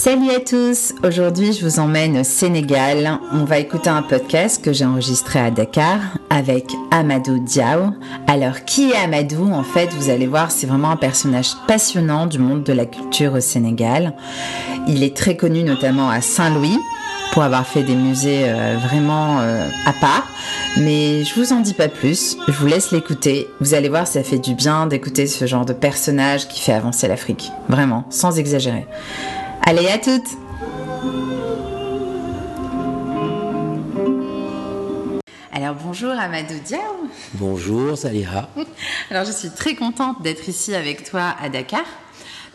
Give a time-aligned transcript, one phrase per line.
[0.00, 3.18] Salut à tous, aujourd'hui je vous emmène au Sénégal.
[3.32, 5.98] On va écouter un podcast que j'ai enregistré à Dakar
[6.30, 7.90] avec Amadou Diaw.
[8.28, 9.52] Alors qui est Amadou?
[9.52, 13.34] En fait, vous allez voir, c'est vraiment un personnage passionnant du monde de la culture
[13.34, 14.14] au Sénégal.
[14.86, 16.78] Il est très connu notamment à Saint-Louis
[17.32, 20.28] pour avoir fait des musées euh, vraiment euh, à part.
[20.76, 23.48] Mais je vous en dis pas plus, je vous laisse l'écouter.
[23.60, 27.08] Vous allez voir, ça fait du bien d'écouter ce genre de personnage qui fait avancer
[27.08, 27.50] l'Afrique.
[27.68, 28.86] Vraiment, sans exagérer.
[29.66, 30.38] Allez, à toutes
[35.52, 36.78] Alors bonjour Amadou Diaw.
[37.34, 38.48] Bonjour Salira.
[39.10, 41.84] Alors je suis très contente d'être ici avec toi à Dakar.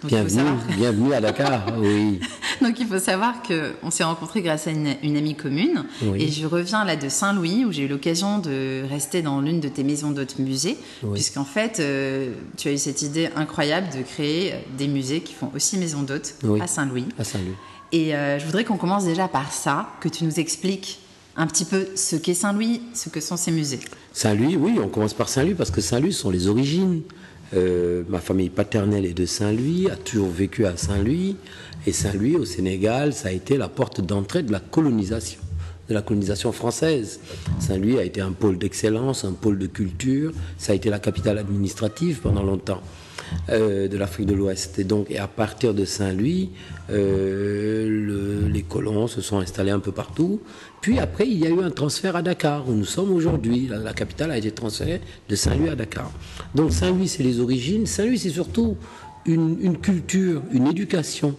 [0.04, 0.42] Bienvenue,
[0.78, 2.20] bienvenue à Dakar, oui.
[2.62, 5.86] Donc il faut savoir qu'on s'est rencontrés grâce à une, amie commune.
[6.16, 9.68] Et je reviens là de Saint-Louis où j'ai eu l'occasion de rester dans l'une de
[9.68, 10.78] tes maisons d'hôtes musées.
[11.14, 15.52] Puisqu'en fait, euh, tu as eu cette idée incroyable de créer des musées qui font
[15.56, 17.06] aussi maison d'hôtes à Saint-Louis.
[17.18, 17.56] À Saint-Louis.
[17.92, 21.00] Et euh, je voudrais qu'on commence déjà par ça, que tu nous expliques
[21.36, 23.80] un petit peu ce qu'est Saint-Louis, ce que sont ces musées.
[24.14, 27.02] Saint-Louis, oui, on commence par Saint-Louis parce que Saint-Louis sont les origines.
[27.56, 31.36] Euh, ma famille paternelle est de Saint-Louis, a toujours vécu à Saint-Louis.
[31.86, 35.40] Et Saint-Louis, au Sénégal, ça a été la porte d'entrée de la colonisation,
[35.90, 37.20] de la colonisation française.
[37.60, 40.32] Saint-Louis a été un pôle d'excellence, un pôle de culture.
[40.58, 42.82] Ça a été la capitale administrative pendant longtemps.
[43.50, 44.80] Euh, de l'Afrique de l'Ouest.
[44.80, 46.52] Et donc, à partir de Saint-Louis,
[46.90, 50.40] euh, les colons se sont installés un peu partout.
[50.80, 53.68] Puis après, il y a eu un transfert à Dakar, où nous sommes aujourd'hui.
[53.68, 56.10] La, capitale a été transférée de Saint-Louis à Dakar.
[56.56, 57.86] Donc Saint-Louis, c'est les origines.
[57.86, 58.78] Saint-Louis, c'est surtout
[59.26, 61.36] une, culture, une éducation,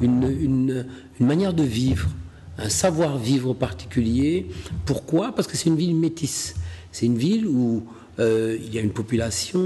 [0.00, 0.86] une,
[1.20, 2.08] manière de vivre,
[2.56, 4.46] un savoir-vivre particulier.
[4.86, 5.34] Pourquoi?
[5.34, 6.54] Parce que c'est une ville métisse.
[6.92, 7.82] C'est une ville où
[8.18, 9.60] euh, il y a une population...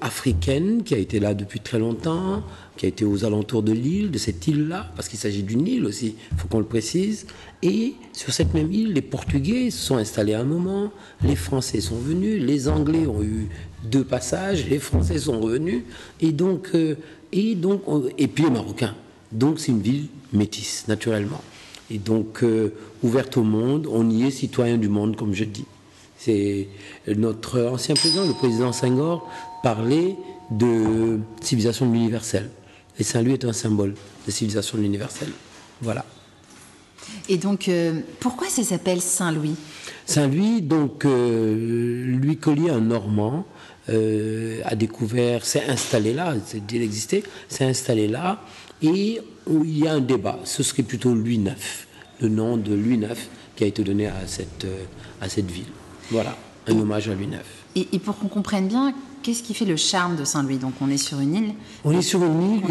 [0.00, 2.42] africaine qui a été là depuis très longtemps,
[2.76, 5.84] qui a été aux alentours de l'île, de cette île-là, parce qu'il s'agit d'une île
[5.84, 7.26] aussi, il faut qu'on le précise.
[7.62, 10.90] Et sur cette même île, les Portugais se sont installés à un moment,
[11.22, 13.48] les Français sont venus, les Anglais ont eu
[13.84, 15.82] deux passages, les Français sont revenus,
[16.20, 16.96] et donc, euh,
[17.32, 17.82] et donc,
[18.18, 18.94] et puis les Marocains.
[19.32, 21.42] Donc c'est une ville métisse, naturellement.
[21.90, 22.72] Et donc euh,
[23.02, 25.64] ouverte au monde, on y est citoyen du monde, comme je dis.
[26.24, 26.68] C'est
[27.08, 29.28] notre ancien président, le président Senghor,
[29.64, 30.14] parlait
[30.52, 32.48] de civilisation de l'universel.
[32.98, 33.94] Et Saint-Louis est un symbole
[34.24, 35.28] de civilisation de l'universel.
[35.80, 36.04] Voilà.
[37.28, 39.56] Et donc, euh, pourquoi ça s'appelle Saint-Louis?
[40.06, 43.44] Saint-Louis, donc, euh, Louis Collier, un Normand,
[43.88, 46.34] euh, a découvert, s'est installé là,
[46.70, 48.44] il existait, s'est installé là,
[48.80, 50.38] et il y a un débat.
[50.44, 51.56] Ce serait plutôt Louis IX,
[52.20, 53.18] le nom de Louis IX
[53.56, 54.66] qui a été donné à cette,
[55.20, 55.66] à cette ville.
[56.10, 56.36] Voilà,
[56.66, 57.38] un hommage à Louis IX.
[57.74, 58.92] Et, pour qu'on comprenne bien,
[59.22, 60.58] qu'est-ce qui fait le charme de Saint-Louis?
[60.58, 61.54] Donc on est sur une île.
[61.84, 62.64] On est sur une île,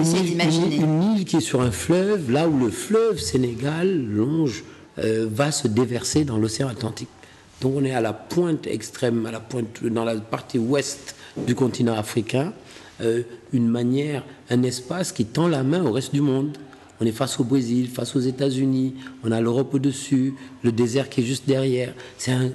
[0.80, 4.64] une, île qui est sur un fleuve, là où le fleuve Sénégal longe,
[5.00, 7.10] euh, va se déverser dans l'océan Atlantique.
[7.62, 11.56] Donc on est à la pointe extrême, à la pointe, dans la partie ouest du
[11.56, 12.54] continent africain,
[13.02, 16.58] euh, une manière, un espace qui tend la main au reste du monde.
[17.02, 21.22] On est face au Brésil, face aux États-Unis, on a l'Europe au-dessus, le désert qui
[21.22, 21.96] est juste derrière.
[22.20, 22.50] C'est un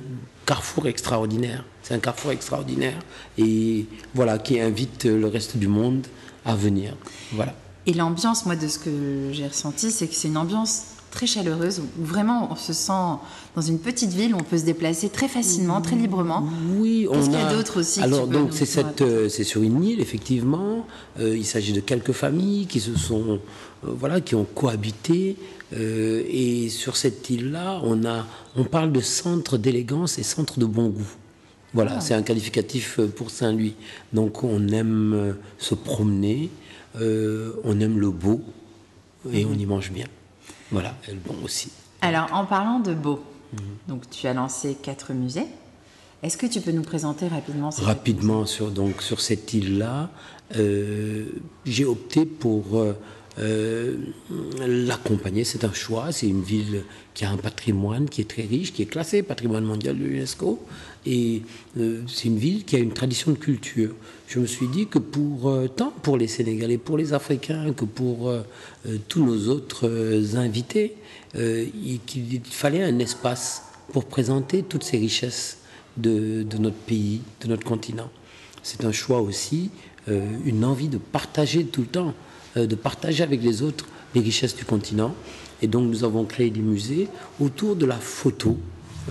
[0.46, 1.64] carrefour extraordinaire.
[1.82, 2.98] C'est un carrefour extraordinaire
[3.38, 6.06] et voilà qui invite le reste du monde
[6.44, 6.96] à venir.
[7.32, 7.54] Voilà.
[7.86, 11.80] Et l'ambiance, moi, de ce que j'ai ressenti, c'est que c'est une ambiance très chaleureuse
[11.80, 13.18] où vraiment on se sent
[13.54, 16.46] dans une petite ville où on peut se déplacer très facilement, très librement.
[16.78, 20.86] Oui, on a d'autre aussi Alors donc c'est cette, euh, c'est sur une île effectivement.
[21.18, 23.40] Euh, il s'agit de quelques familles qui se sont,
[23.84, 25.36] euh, voilà, qui ont cohabité.
[25.72, 28.24] et sur cette île-là, on a,
[28.54, 31.12] on parle de centre d'élégance et centre de bon goût.
[31.74, 32.00] Voilà, ah.
[32.00, 33.74] c'est un qualificatif pour Saint-Louis.
[34.12, 36.50] Donc on aime se promener,
[36.94, 38.42] on aime le beau
[39.32, 40.06] et on y mange bien.
[40.70, 41.70] Voilà, elle bon aussi.
[42.00, 43.22] Alors, en parlant de beau,
[43.52, 43.60] mhm.
[43.88, 45.46] donc tu as lancé quatre musées.
[46.22, 50.10] Est-ce que tu peux nous présenter rapidement Rapidement, sur, donc, sur cette île-là,
[50.56, 51.26] euh,
[51.64, 52.94] j'ai opté pour euh,
[53.38, 53.96] euh,
[54.66, 55.44] l'accompagner.
[55.44, 56.10] C'est un choix.
[56.10, 59.64] C'est une ville qui a un patrimoine qui est très riche, qui est classé patrimoine
[59.64, 60.58] mondial de l'UNESCO.
[61.04, 61.42] Et
[61.78, 63.90] euh, c'est une ville qui a une tradition de culture.
[64.26, 67.84] Je me suis dit que pour euh, tant pour les Sénégalais, pour les Africains, que
[67.84, 68.32] pour
[69.08, 69.88] tous nos autres
[70.36, 70.94] invités,
[71.34, 73.62] qu'il fallait un espace
[73.92, 75.58] pour présenter toutes ces richesses
[75.96, 78.10] de, notre pays, de notre continent.
[78.62, 79.70] C'est un choix aussi,
[80.08, 82.14] une envie de partager tout le temps
[82.56, 85.14] de partager avec les autres les richesses du continent.
[85.62, 87.08] Et donc nous avons créé des musées
[87.40, 88.58] autour de la photo,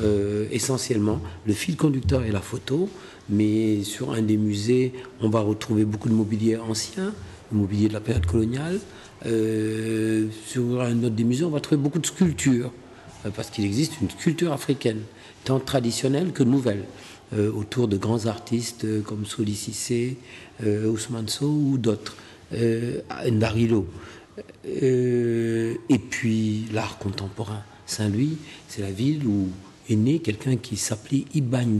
[0.01, 1.21] euh, essentiellement.
[1.45, 2.89] Le fil conducteur est la photo,
[3.29, 7.13] mais sur un des musées, on va retrouver beaucoup de mobilier ancien,
[7.51, 8.79] le mobilier de la période coloniale.
[9.25, 12.71] Euh, sur un autre des musées, on va trouver beaucoup de sculptures,
[13.25, 15.01] euh, parce qu'il existe une sculpture africaine,
[15.43, 16.83] tant traditionnelle que nouvelle,
[17.33, 20.17] euh, autour de grands artistes comme Soli Cissé,
[20.63, 22.15] Ousmane Sow ou d'autres,
[22.51, 23.87] Ndarilo.
[24.65, 27.63] et puis l'art contemporain.
[27.87, 28.37] Saint-Louis,
[28.67, 29.49] c'est la ville où
[29.89, 31.77] est né quelqu'un qui s'appelait Iban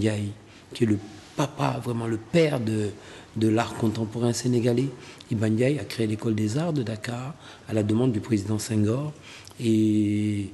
[0.74, 1.00] qui est le
[1.36, 2.90] papa, vraiment le père de,
[3.36, 4.90] de l'art contemporain sénégalais.
[5.32, 7.34] Ibn a créé l'école des arts de Dakar
[7.68, 9.12] à la demande du président Senghor.
[9.60, 10.50] Et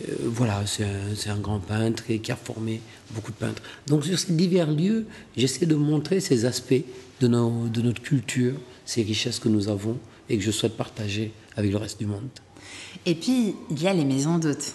[0.00, 2.80] euh, voilà, c'est un, grand peintre et qui a formé
[3.10, 3.62] beaucoup de peintres.
[3.86, 5.06] Donc sur ces divers lieux,
[5.36, 6.84] j'essaie de montrer ces aspects
[7.20, 9.98] de notre culture, ces richesses que nous avons
[10.28, 12.28] et que je souhaite partager avec le reste du monde.
[13.06, 14.74] Et puis, il y a les maisons d'hôtes.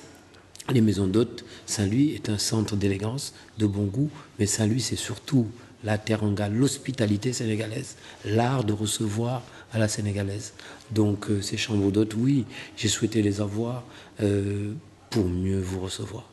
[0.69, 5.47] Les maisons d'hôtes, Saint-Louis est un centre d'élégance, de bon goût, mais Saint-Louis, c'est surtout
[5.83, 7.95] la teranga, l'hospitalité sénégalaise,
[8.25, 10.53] l'art de recevoir à la sénégalaise.
[10.91, 12.45] Donc euh, ces chambres d'hôtes, oui,
[12.75, 13.83] j'ai souhaité les avoir
[14.21, 14.73] euh,
[15.09, 16.29] pour mieux vous recevoir.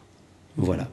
[0.56, 0.91] Voilà.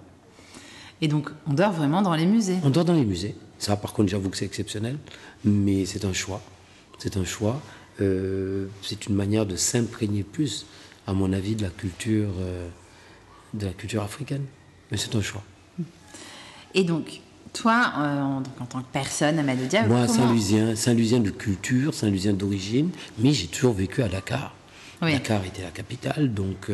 [1.02, 3.36] Et donc on dort vraiment dans les musées On dort dans les musées.
[3.58, 4.98] Ça, par contre, j'avoue que c'est exceptionnel,
[5.44, 6.42] mais c'est un choix.
[7.02, 7.60] C'est un choix.
[8.00, 10.68] Euh, c'est une manière de s'imprégner plus,
[11.08, 12.30] à mon avis, de la culture,
[13.56, 14.46] de la culture africaine.
[14.92, 15.42] Mais c'est un choix.
[16.76, 17.22] Et donc,
[17.54, 18.22] toi, euh,
[18.62, 23.48] en, tant que personne, Amadou Diab, Moi, Saint-Lusien, Saint-Lusien de culture, Saint-Lusien d'origine, mais j'ai
[23.48, 24.54] toujours vécu à Dakar.
[25.02, 26.70] Dakar était la capitale, donc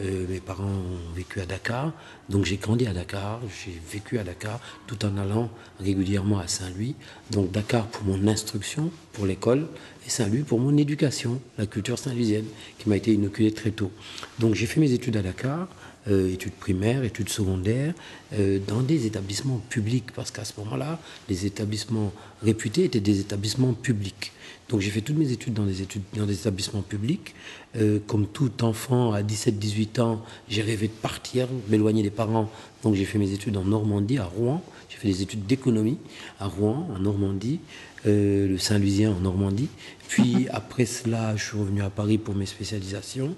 [0.00, 1.92] euh, mes parents ont vécu à Dakar,
[2.28, 5.50] donc j'ai grandi à Dakar, j'ai vécu à Dakar, tout en allant
[5.80, 6.94] régulièrement à Saint-Louis.
[7.30, 9.66] Donc Dakar pour mon instruction, pour l'école,
[10.06, 12.46] et Saint-Louis pour mon éducation, la culture saint-lusienne,
[12.78, 13.92] qui m'a été inoculée très tôt.
[14.38, 15.68] Donc j'ai fait mes études à Dakar.
[16.10, 17.94] Euh, études primaires, études secondaires,
[18.32, 22.12] euh, dans des établissements publics, parce qu'à ce moment-là, les établissements
[22.42, 24.32] réputés étaient des établissements publics.
[24.68, 27.36] Donc j'ai fait toutes mes études dans des, études, dans des établissements publics.
[27.76, 32.50] Euh, comme tout enfant à 17-18 ans, j'ai rêvé de partir, m'éloigner des parents.
[32.82, 34.60] Donc j'ai fait mes études en Normandie, à Rouen.
[34.88, 35.98] J'ai fait des études d'économie
[36.40, 37.60] à Rouen, en Normandie,
[38.04, 39.68] le Saint-Lusien en Normandie.
[40.08, 43.36] Puis après cela, je suis revenu à Paris pour mes spécialisations,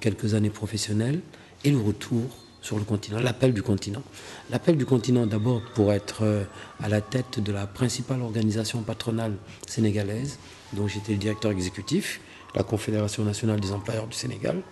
[0.00, 1.20] quelques années professionnelles
[1.64, 2.22] et le retour
[2.60, 4.02] sur le continent, l'appel du continent.
[4.50, 6.44] L'appel du continent d'abord pour être euh,
[6.82, 9.34] à la tête de la principale organisation patronale
[9.66, 10.38] sénégalaise,
[10.72, 12.20] dont j'étais le directeur exécutif,
[12.54, 14.62] la Confédération nationale des employeurs du Sénégal.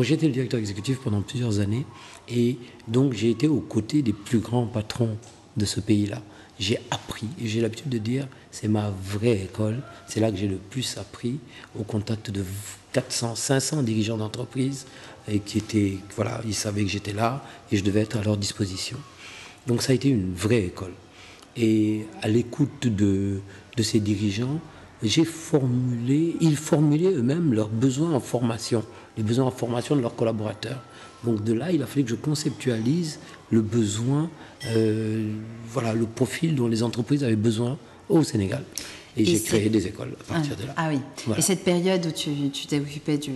[0.00, 1.86] J'ai été le directeur exécutif pendant plusieurs années
[2.28, 2.58] et
[2.88, 5.16] donc j'ai été aux côtés des plus grands patrons
[5.56, 6.22] de ce pays-là.
[6.58, 10.48] J'ai appris et j'ai l'habitude de dire c'est ma vraie école, c'est là que j'ai
[10.48, 11.38] le plus appris
[11.78, 12.44] au contact de
[12.92, 14.86] 400, 500 dirigeants d'entreprise
[15.30, 18.36] et qui étaient, voilà, ils savaient que j'étais là et je devais être à leur
[18.36, 18.98] disposition.
[19.66, 20.92] Donc ça a été une vraie école.
[21.56, 23.40] Et à l'écoute de,
[23.76, 24.60] de ces dirigeants,
[25.02, 28.84] j'ai formulé, ils formulaient eux-mêmes leurs besoins en formation,
[29.16, 30.82] les besoins en formation de leurs collaborateurs.
[31.24, 33.18] Donc de là, il a fallu que je conceptualise
[33.50, 34.30] le besoin,
[34.66, 35.32] euh,
[35.68, 37.78] voilà, le profil dont les entreprises avaient besoin
[38.08, 38.64] au Sénégal.
[39.16, 40.74] Et, j'ai créé des écoles à partir de là.
[40.76, 41.00] Ah oui.
[41.36, 43.32] Et cette période où tu t'es occupé du,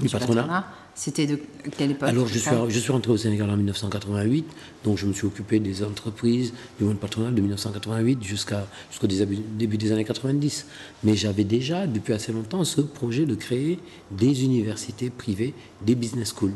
[0.00, 0.66] du, patronat,
[0.96, 1.38] c'était de
[1.76, 4.46] quelle époque Alors, je suis, je suis rentré au Sénégal en 1988,
[4.82, 9.76] donc je me suis occupé des entreprises, du monde patronal de 1988 jusqu'à, jusqu'au début
[9.76, 10.66] des années 90.
[11.04, 13.78] Mais j'avais déjà, depuis assez longtemps, ce projet de créer
[14.10, 15.52] des universités privées,
[15.84, 16.54] des business schools.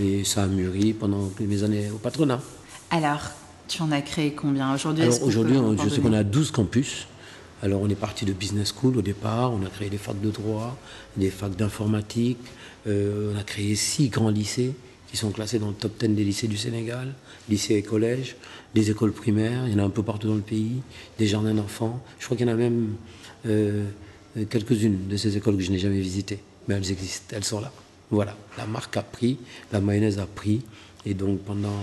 [0.00, 2.40] Et ça a mûri pendant mes années au patronat.
[2.90, 3.20] Alors,
[3.68, 4.74] tu en as créé combien?
[4.74, 7.06] Aujourd'hui Aujourd'hui, je sais qu'on a 12 campus.
[7.62, 10.30] Alors on est parti de business school au départ, on a créé des facs de
[10.30, 10.76] droit,
[11.16, 12.38] des facs d'informatique,
[12.86, 14.74] euh, on a créé six grands lycées
[15.10, 17.14] qui sont classés dans le top 10 des lycées du Sénégal,
[17.48, 18.36] lycées et collèges,
[18.74, 20.82] des écoles primaires, il y en a un peu partout dans le pays,
[21.18, 22.02] des jardins d'enfants.
[22.18, 22.96] Je crois qu'il y en a même
[23.46, 23.84] euh,
[24.50, 27.72] quelques-unes de ces écoles que je n'ai jamais visitées, mais elles existent, elles sont là.
[28.10, 29.38] Voilà, la marque a pris,
[29.72, 30.62] la mayonnaise a pris,
[31.06, 31.78] et donc pendant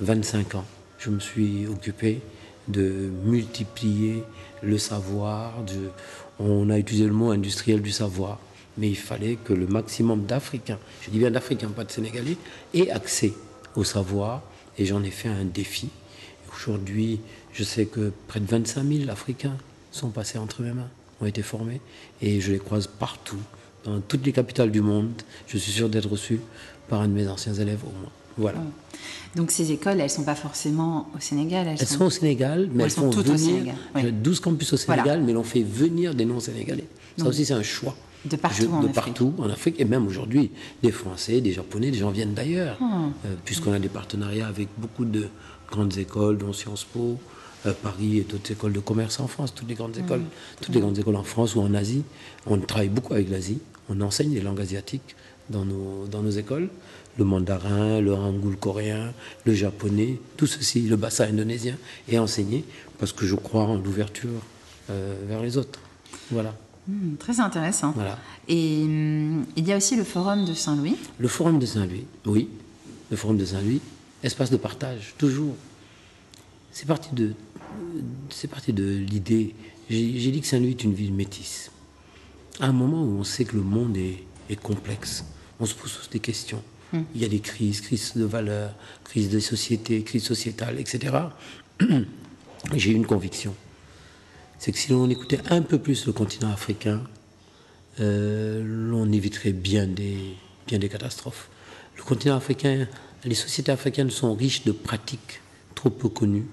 [0.00, 0.64] 25 ans,
[0.98, 2.20] je me suis occupé
[2.68, 4.22] de multiplier
[4.62, 5.54] le savoir.
[6.38, 8.38] on a utilisé le mot industriel du savoir
[8.78, 12.36] mais il fallait que le maximum d'Africains, je dis bien d'Africains, pas de Sénégalais,
[12.74, 13.32] aient accès
[13.74, 14.42] au savoir,
[14.78, 15.88] et j'en ai fait un défi.
[16.54, 17.20] Aujourd'hui,
[17.52, 19.56] je sais que près de 25 000 Africains
[19.90, 20.88] sont passés entre mes mains,
[21.20, 21.80] ont été formés,
[22.20, 23.40] et je les croise partout,
[23.84, 25.10] dans toutes les capitales du monde.
[25.46, 26.40] Je suis sûr d'être reçu
[26.88, 28.12] par un de mes anciens élèves au moins.
[28.36, 28.58] Voilà.
[29.34, 32.04] Donc ces écoles, elles ne sont pas forcément au Sénégal Elles, sont...
[32.04, 33.74] au Sénégal, mais elles, font venir.
[33.94, 36.86] 12 campus au Sénégal, mais l'on fait venir des non-sénégalais.
[37.16, 37.94] Ça aussi, c'est un choix.
[38.24, 38.94] De partout, en, de Afrique.
[38.94, 39.76] partout en Afrique.
[39.78, 40.50] Et même aujourd'hui,
[40.82, 42.76] des Français, des Japonais, des gens viennent d'ailleurs.
[42.80, 43.04] Ah.
[43.24, 45.28] Euh, puisqu'on a des partenariats avec beaucoup de
[45.70, 47.18] grandes écoles, dont Sciences Po,
[47.66, 50.22] euh, Paris et toutes les écoles de commerce en France, toutes les grandes écoles,
[50.60, 52.02] toutes les grandes écoles en France ou en Asie.
[52.46, 53.60] On travaille beaucoup avec l'Asie.
[53.88, 55.14] On enseigne les langues asiatiques
[55.50, 56.68] dans nos, dans nos écoles.
[57.18, 59.12] Le mandarin, le hangul coréen,
[59.44, 61.76] le japonais, tout ceci, le bassin indonésien
[62.08, 62.64] est enseigné
[62.98, 64.42] parce que je crois en l'ouverture
[64.90, 65.80] euh, vers les autres.
[66.30, 66.54] Voilà.
[66.88, 67.92] Hmm, très intéressant.
[67.92, 68.18] Voilà.
[68.48, 70.96] Et hum, il y a aussi le Forum de Saint-Louis.
[71.18, 72.48] Le Forum de Saint-Louis, oui.
[73.10, 73.80] Le Forum de Saint-Louis,
[74.22, 75.54] espace de partage, toujours.
[76.72, 77.32] C'est parti de,
[78.30, 79.54] c'est parti de l'idée.
[79.88, 81.70] J'ai j'ai dit que Saint-Louis est une ville métisse.
[82.60, 85.24] À un moment où on sait que le monde est, est complexe,
[85.60, 86.62] on se pose tous des questions.
[87.14, 88.72] Il y a des crises, crises de valeurs,
[89.04, 91.14] crises de société, crises sociétales, etc.
[92.74, 93.54] J'ai une conviction.
[94.58, 97.02] C'est que si l'on écoutait un peu plus le continent africain,
[98.00, 100.18] euh, l'on éviterait bien des,
[100.66, 101.50] bien des catastrophes.
[101.96, 102.86] Le continent africain,
[103.24, 105.40] les sociétés africaines sont riches de pratiques
[105.74, 106.46] trop peu connues.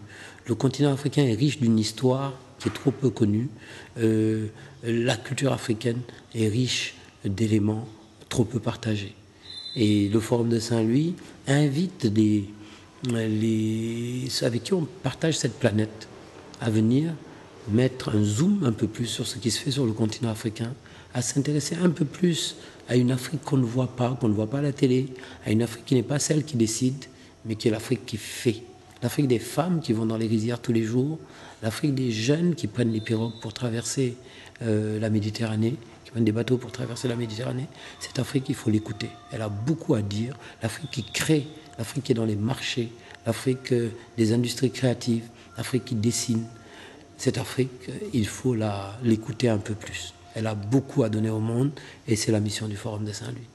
[0.46, 3.50] Le continent africain est riche d'une histoire qui est trop peu connue.
[3.98, 4.48] Euh,
[4.84, 6.02] la culture africaine
[6.36, 7.88] est riche d'éléments
[8.34, 9.13] trop peu partagés.
[9.75, 11.13] Et le Forum de Saint-Louis
[11.46, 12.46] invite les,
[13.12, 16.08] les, avec qui on partage cette planète
[16.60, 17.13] à venir
[17.70, 20.74] mettre un zoom un peu plus sur ce qui se fait sur le continent africain,
[21.13, 22.56] à s'intéresser un peu plus
[22.90, 25.10] à une Afrique qu'on ne voit pas, qu'on ne voit pas à la télé,
[25.46, 27.06] à une Afrique qui n'est pas celle qui décide,
[27.46, 28.63] mais qui est l'Afrique qui fait.
[29.04, 31.20] L'Afrique des femmes qui vont dans les rizières tous les jours,
[31.62, 34.16] l'Afrique des jeunes qui prennent les pirogues pour traverser
[34.63, 35.75] euh, la Méditerranée,
[36.22, 37.67] des bateaux pour traverser la Méditerranée.
[38.00, 39.10] Cette Afrique, il faut l'écouter.
[39.32, 40.38] Elle a beaucoup à dire.
[40.62, 42.91] L'Afrique qui crée, l'Afrique qui est dans les marchés,
[43.25, 45.25] l'Afrique euh, des industries créatives,
[45.58, 46.46] l'Afrique qui dessine.
[47.17, 48.55] Cette Afrique, euh, il faut
[49.03, 50.13] l'écouter un peu plus.
[50.36, 51.72] Elle a beaucoup à donner au monde
[52.08, 53.48] et c'est la mission du Forum de Saint-Louis.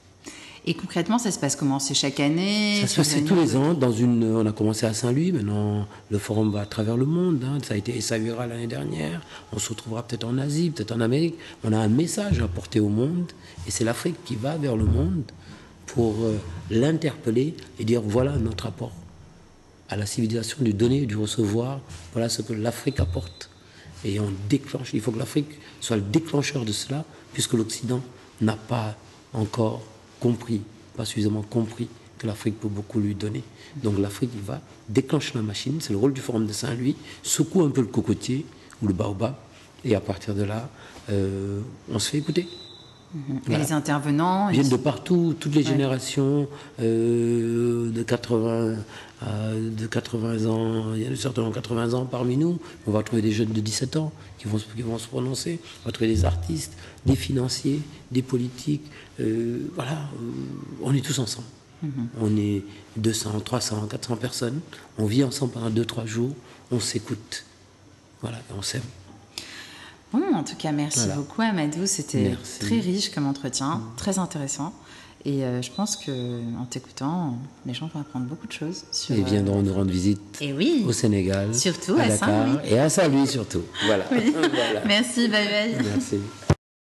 [0.65, 1.79] Et concrètement, ça se passe comment?
[1.79, 2.81] C'est chaque année?
[2.81, 3.73] Ça se passe tous les ans.
[3.73, 7.43] Dans une, on a commencé à Saint-Louis, maintenant le forum va à travers le monde.
[7.43, 7.57] hein.
[7.63, 9.21] Ça a été Essaouira l'année dernière.
[9.53, 11.35] On se retrouvera peut-être en Asie, peut-être en Amérique.
[11.63, 13.31] On a un message à porter au monde
[13.67, 15.23] et c'est l'Afrique qui va vers le monde
[15.87, 16.37] pour euh,
[16.69, 18.91] l'interpeller et dire voilà notre apport
[19.87, 21.79] à la civilisation du donner et du recevoir.
[22.13, 23.49] Voilà ce que l'Afrique apporte.
[24.05, 24.91] Et on déclenche.
[24.93, 25.49] Il faut que l'Afrique
[25.81, 28.01] soit le déclencheur de cela, puisque l'Occident
[28.39, 28.95] n'a pas
[29.33, 29.81] encore
[30.19, 30.61] compris,
[30.95, 33.43] pas suffisamment compris que l'Afrique peut beaucoup lui donner.
[33.77, 35.79] Donc l'Afrique, il va déclencher la machine.
[35.79, 36.95] C'est le rôle du Forum de Saint-Louis.
[37.23, 38.45] Secoue un peu le cocotier
[38.81, 39.35] ou le baobab.
[39.85, 40.69] Et à partir de là,
[41.09, 42.47] euh, on se fait écouter.
[43.49, 46.47] Et les intervenants Ils viennent de partout, toutes les générations,
[46.79, 48.75] euh, de, 80,
[49.21, 52.59] à- de 80 ans, il y a certainement 80 ans parmi nous.
[52.87, 55.59] On va trouver des jeunes de 17 ans qui vont, se- qui vont se prononcer.
[55.83, 56.73] On va trouver des artistes,
[57.05, 58.85] des financiers, des politiques.
[59.19, 60.31] euh, voilà, euh,
[60.83, 61.47] on est tous ensemble.
[62.21, 62.63] On est
[62.97, 64.59] 200, 300, 400 personnes.
[64.97, 66.33] On vit ensemble pendant 2-3 jours.
[66.71, 67.45] On s'écoute.
[68.21, 68.81] Voilà, on s'aime.
[70.11, 71.15] Bon, en tout cas, merci Voilà.
[71.15, 71.85] beaucoup Amadou.
[71.85, 74.73] C'était très riche comme entretien, très intéressant.
[75.25, 76.11] Et euh, je pense que
[76.57, 79.13] en t'écoutant, les gens vont apprendre beaucoup de choses sur.
[79.15, 80.85] Ils euh, viendront nous rendre visite Et oui.
[80.87, 83.63] au Sénégal, Surtout à à Dakar et à Saint-Louis surtout.
[83.85, 84.05] Voilà.
[84.11, 84.33] Oui.
[84.33, 84.81] Voilà.
[84.85, 85.75] Merci, bye bye.
[85.93, 86.19] Merci.